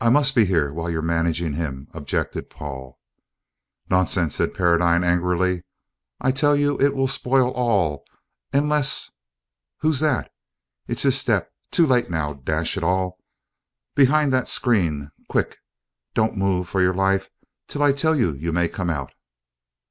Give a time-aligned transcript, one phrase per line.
[0.00, 2.98] "I I must be here while you are managing him," objected Paul.
[3.90, 5.64] "Nonsense!" said Paradine angrily.
[6.18, 8.06] "I tell you it will spoil all,
[8.54, 10.32] unless you who's that?
[10.86, 13.18] it's his step too late now dash it all!
[13.94, 15.58] Behind that screen, quick
[16.14, 17.28] don't move for your life
[17.66, 19.12] till I tell you you may come out!"